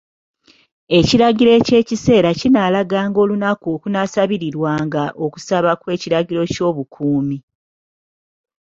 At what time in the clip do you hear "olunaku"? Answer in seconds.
3.23-3.65